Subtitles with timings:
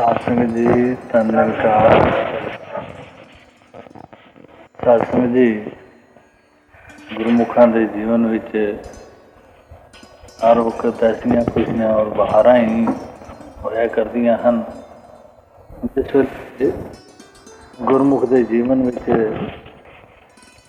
[0.00, 2.10] ਸਾਸੰਗ ਜੀ ਧੰਨਕਾਰ
[4.84, 5.48] ਸਾਸੰਗ ਜੀ,
[7.14, 8.56] ਗੁਰਮੁਖਾਂ ਦੇ ਜੀਵਨ ਵਿੱਚ
[10.40, 12.86] ਹਰ ਵਕਤ ਐਸੀਆਂ ਖੁਸ਼ੀਆਂ ਔਰ ਬਹਾਰਾਂ ਹੀ
[13.64, 14.62] ਹੋਇਆ ਕਰਦੀਆਂ ਹਨ।
[15.86, 16.70] ਜਿਸ ਵੇਲੇ
[17.82, 19.04] ਗੁਰਮੁਖ ਦੇ ਜੀਵਨ ਵਿੱਚ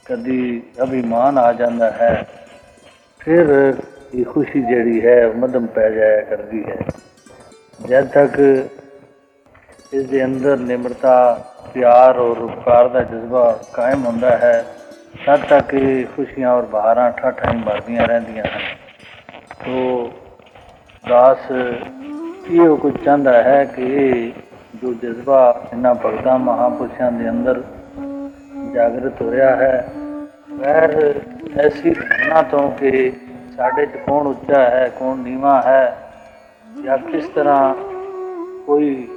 [0.05, 2.27] ਕਦੀ ਅਭਿਮਾਨ ਆ ਜਾਂਦਾ ਹੈ,
[3.22, 3.73] ਫਿਰ
[4.13, 6.77] ਇਹ ਖੁਸ਼ੀ ਜਿਹੜੀ ਹੈ, ਉਹ ਮਦਮ ਪੈ ਜਾਇਆ ਕਰਦੀ ਹੈ।
[7.80, 8.40] ਜਦ ਤੱਕ
[9.91, 11.13] ਇਸ ਦੇ ਅੰਦਰ ਨਿਮਰਤਾ,
[11.73, 14.64] ਪਿਆਰ ਔਰ ਉਪਕਾਰ ਦਾ ਜਜ਼ਬਾ ਕਾਇਮ ਹੁੰਦਾ ਹੈ,
[15.26, 18.62] ਤਦ ਤੱਕ ਇਹ ਖੁਸ਼ੀਆਂ ਔਰ ਬਹਾਰਾਂ ਠਾਠਾਂ ਹੀ ਮਾਰਦੀਆਂ ਰਹਿੰਦੀਆਂ ਹਨ।
[19.66, 20.12] ਤੋ
[21.04, 24.31] ਦਾਸ ਇਹ ਕੁਝ ਚਾਹੁੰਦਾ ਹੈ ਕਿ ਇਹ
[24.81, 25.41] ਜੋ ਜਜ਼ਬਾ
[25.73, 27.62] ਇਹਨਾਂ ਭਗਤਾਂ ਮਹਾਪੁਰਸ਼ਾਂ ਦੇ ਅੰਦਰ
[28.73, 29.88] ਜਾਗਰਤ ਹੋ ਰਿਹਾ ਹੈ,
[30.52, 31.14] ਵੈਰ
[31.59, 33.12] ਐਸੀ ਭਾਵਨਾ ਤੋਂ ਕਿ
[33.58, 35.97] ਸਾਡੇ 'ਚ ਕੌਣ ਉੱਚਾ ਹੈ, ਕੌਣ ਨੀਵਾਂ ਹੈ
[36.86, 37.73] ਜਾਂ ਕਿਸ ਤਰ੍ਹਾਂ
[38.66, 39.08] ਕੋਈ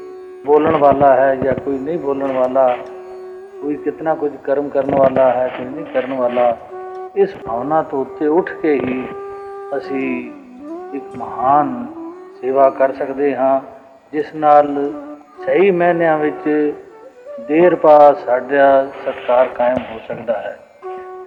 [0.47, 2.77] ਬੋਲਣ ਵਾਲਾ ਹੈ ਜਾਂ ਕੋਈ ਨਹੀਂ ਬੋਲਣ ਵਾਲਾ,
[3.62, 6.56] ਕੋਈ ਕਿਤਨਾ ਕੁਝ ਕਰਮ ਕਰਨ ਵਾਲਾ ਹੈ, ਕੋਈ ਨਹੀਂ ਕਰਨ ਵਾਲਾ,
[7.17, 9.05] ਇਸ ਭਾਵਨਾ ਤੋਂ ਉੱਤੇ ਉੱਠ ਕੇ ਹੀ
[9.77, 10.31] ਅਸੀਂ
[10.95, 11.86] ਇੱਕ ਮਹਾਨ
[12.41, 13.61] ਸੇਵਾ ਕਰ ਸਕਦੇ ਹਾਂ,
[14.12, 14.92] ਜਿਸ ਨਾਲ
[15.47, 16.75] ਸਹੀ ਮਾਇਨਿਆਂ ਵਿੱਚ
[17.48, 20.58] ਦੇਰ ਪਾ ਸਾਡਾ ਸਤਕਾਰ ਕਾਇਮ ਹੋ ਸਕਦਾ ਹੈ।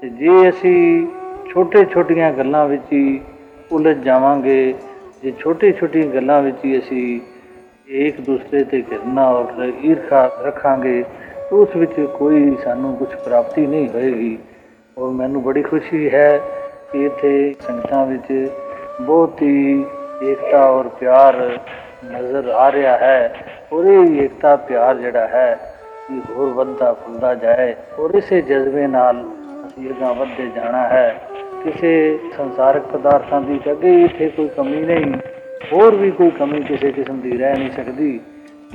[0.01, 1.07] ਤੇ ਜੇ ਅਸੀਂ
[1.49, 3.21] ਛੋਟੇ ਛੋਟੀਆਂ ਗੱਲਾਂ ਵਿੱਚ ਹੀ
[3.71, 4.73] ਉਲਝ ਜਾਵਾਂਗੇ,
[5.23, 7.19] ਜੇ ਛੋਟੀ ਛੋਟੀ ਗੱਲਾਂ ਵਿੱਚ ਹੀ ਅਸੀਂ
[7.89, 11.03] ਇੱਕ ਦੂਸਰੇ ਤੇ ਘਿਰਨਾ ਔਰ ਈਰਖਾ ਰੱਖਾਂਗੇ,
[11.49, 14.39] ਤਾਂ ਉਸ ਵਿੱਚ ਕੋਈ ਸਾਨੂੰ ਕੁਝ ਪ੍ਰਾਪਤੀ ਨਹੀਂ ਹੋਏਗੀ।
[14.97, 16.41] ਔਰ ਮੈਨੂੰ ਬੜੀ ਖੁਸ਼ੀ ਹੈ
[16.91, 18.51] ਕਿ ਇੱਥੇ ਸੰਗਤਾਂ ਵਿੱਚ
[19.01, 19.85] ਬਹੁਤ ਹੀ
[20.23, 21.59] ਏਕਤਾ ਔਰ ਪਿਆਰ
[22.05, 23.35] ਨਜ਼ਰ ਆ ਰਿਹਾ ਹੈ।
[23.73, 25.59] ਔਰ ਇਹ ਏਕਤਾ, ਪਿਆਰ ਜਿਹੜਾ ਹੈ,
[26.11, 29.25] ਇਹ ਹੋਰ ਵੱਧਦਾ ਫੁੱਲਦਾ ਜਾਏ। ਔਰ ਇਸੇ ਜਜ਼ਬੇ ਨਾਲ
[29.65, 31.21] ਅਸੀਂ ਅੱਗੇ ਵੱਧਦੇ ਜਾਣਾ ਹੈ।
[31.63, 35.13] ਕਿਸੇ ਸੰਸਾਰਿਕ ਪਦਾਰਥਾਂ ਦੀ ਤਾਂ ਅੱਗੇ ਇੱਥੇ ਕੋਈ ਕਮੀ ਨਹੀਂ।
[35.73, 38.19] ਹੋਰ ਵੀ ਕੋਈ ਕਮੀ ਕਿਸੇ ਕਿਸਮ ਦੀ ਰਹਿ ਨਹੀਂ ਸਕਦੀ।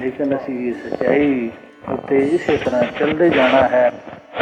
[0.01, 1.51] ਲੇਕਿਨ ਅਸੀਂ ਇਹ ਸੱਚਾਈ
[1.93, 3.93] ਉੱਤੇ ਇਸੇ ਤਰ੍ਹਾਂ ਚੱਲਦੇ ਜਾਣਾ ਹੈ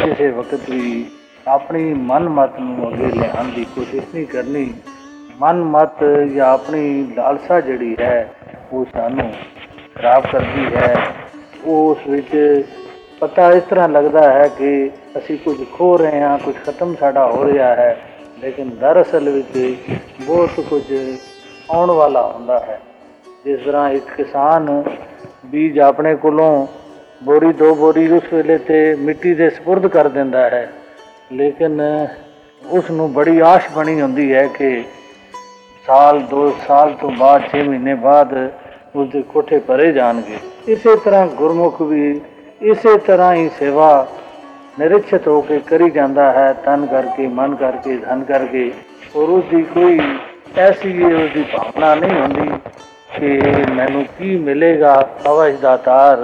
[0.05, 1.05] ਕਿਸੇ ਵਕਤ ਵੀ
[1.47, 4.73] ਆਪਣੀ ਮਨ ਮਤ ਨੂੰ ਅੱਗੇ ਲਿਆਉਣ ਦੀ ਕੋਸ਼ਿਸ਼ ਨਹੀਂ ਕਰਨੀ।
[5.39, 6.03] ਮਨ ਮਤ
[6.35, 8.33] ਜਾਂ ਆਪਣੀ ਲਾਲਸਾ ਜਿਹੜੀ ਹੈ,
[8.73, 9.33] ਉਹ ਸਾਨੂੰ
[9.95, 10.95] ਖਰਾਬ ਕਰਦੀ ਹੈ।
[11.65, 12.63] ਉਸ ਵਿੱਚ
[13.19, 17.53] ਪਤਾ ਇਸ ਤਰ੍ਹਾਂ ਲੱਗਦਾ ਹੈ ਕਿ ਅਸੀਂ ਕੁਝ ਖੋ ਰਹੇ ਹਾਂ, ਕੁਝ ਖਤਮ ਸਾਡਾ ਹੋ
[17.53, 18.01] ਰਿਹਾ ਹੈ।
[18.41, 19.75] ਲੇਕਿਨ ਦਰਅਸਲ ਵਿੱਚ
[20.21, 20.83] ਬਹੁਤ ਕੁਝ
[21.71, 22.79] ਆਉਣ ਵਾਲਾ ਹੁੰਦਾ ਹੈ।
[23.45, 24.83] ਜਿਸ ਤਰ੍ਹਾਂ ਇੱਕ ਕਿਸਾਨ
[25.45, 26.67] ਬੀਜ ਆਪਣੇ ਕੋਲੋਂ
[27.23, 30.71] ਬੋਰੀ ਦੋ ਬੋਰੀ ਉਸ ਵੇਲੇ ਤੇ ਮਿੱਟੀ ਦੇ ਸਪੁਰਦ ਕਰ ਦਿੰਦਾ ਹੈ।
[31.31, 31.81] ਲੇਕਿਨ
[32.69, 34.83] ਉਸ ਨੂੰ ਬੜੀ ਆਸ਼ ਬਣੀ ਹੁੰਦੀ ਹੈ ਕਿ
[35.85, 38.33] ਸਾਲ, ਦੋ ਸਾਲ ਤੋਂ ਬਾਅਦ 6 ਮਹੀਨੇ ਬਾਅਦ
[38.95, 40.37] ਉਸ ਦੇ ਕੋਠੇ ਭਰੇ ਜਾਣਗੇ।
[40.67, 42.21] ਇਸੇ ਤਰ੍ਹਾਂ ਗੁਰਮੁਖ ਵੀ
[42.61, 44.07] ਇਸੇ ਤਰ੍ਹਾਂ ਹੀ ਸੇਵਾ
[44.79, 48.71] ਨਿਰਛਤ ਹੋ ਕੇ ਕਰੀ ਜਾਂਦਾ ਹੈ। ਤਨ ਕਰਕੇ, ਮਨ ਕਰਕੇ, ਧਨ ਕਰਕੇ
[49.15, 49.99] ਔਰ ਉਸ ਦੀ ਕੋਈ
[50.57, 52.49] ਐਸੀ ਉਸ ਦੀ ਭਾਵਨਾ ਨਹੀਂ ਹੁੰਦੀ
[53.15, 54.95] ਕਿ ਮੈਨੂੰ ਕੀ ਮਿਲੇਗਾ।
[55.27, 56.19] ਅਵਜ ਦਾ ਤਾਰ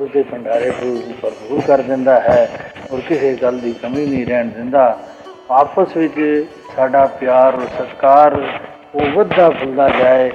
[0.00, 2.48] ਉਸ ਦੇ ਭੰਡਾਰੇ ਨੂੰ ਭਰਪੂਰ ਕਰ ਦਿੰਦਾ ਹੈ
[2.92, 4.98] ਔਰ ਕਿਸੇ ਗੱਲ ਦੀ ਕਮੀ ਨਹੀਂ ਰਹਿਣ ਦਿੰਦਾ।
[5.50, 6.46] ਆਪਸ ਵਿੱਚ
[6.76, 8.40] ਸਾਡਾ ਪਿਆਰ ਔਰ ਸਤਕਾਰ
[8.94, 10.30] ਉਹ ਵੱਧਦਾ ਫੁੱਲਦਾ ਜਾਏ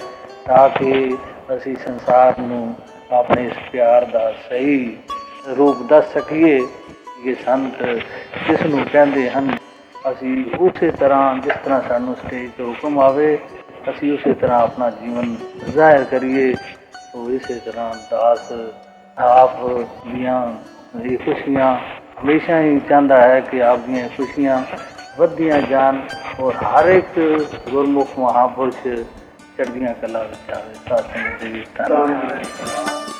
[0.46, 1.16] ਤਾਂ ਕਿ
[1.56, 2.76] ਅਸੀਂ ਸੰਸਾਰ ਨੂੰ
[3.12, 4.98] ਆਪਣੇ ਇਸ ਪਿਆਰ ਦਾ ਸਹੀ
[5.58, 6.60] ਰੂਪ ਦੱਸ ਸਕੀਏ।
[7.24, 7.84] ਕਿ ਸੰਤ
[8.48, 9.57] ਜਿਸ ਨੂੰ ਕਹਿੰਦੇ ਹਨ
[10.12, 13.38] ਅਸੀਂ ਉਸੇ ਤਰ੍ਹਾਂ ਜਿਸ ਤਰ੍ਹਾਂ ਸਾਨੂੰ ਸਟੇਜ ਤੋਂ ਹੁਕਮ ਆਵੇ,
[13.90, 15.36] ਅਸੀਂ ਉਸੇ ਤਰ੍ਹਾਂ ਆਪਣਾ ਜੀਵਨ
[15.70, 16.54] ਜ਼ਾਹਿਰ ਕਰੀਏ।
[17.16, 18.52] ਉਹ ਇਸੇ ਤਰ੍ਹਾਂ ਦਾਸ,
[19.18, 19.66] ਆਪ
[20.08, 20.42] ਦੀਆਂ
[21.04, 21.76] ਇਹ ਖੁਸ਼ੀਆਂ
[22.22, 24.62] ਹਮੇਸ਼ਾ ਹੀ ਚਾਹੁੰਦਾ ਹੈ ਕਿ ਆਪ ਦੀਆਂ ਖੁਸ਼ੀਆਂ
[25.20, 26.02] ਵੱਧਦੀਆਂ ਜਾਣ
[26.40, 27.20] ਔਰ ਹਰ ਇੱਕ
[27.70, 28.82] ਗੁਰਮੁਖ ਮਹਾਪੁਰਸ਼
[29.58, 33.17] ਚੜ੍ਹਦੀਆਂ ਕਲਾ ਵਿੱਚ ਆਵੇ। ਸਾਧ ਸੰਗਤ ਜੀ ਧੰਨਵਾਦ।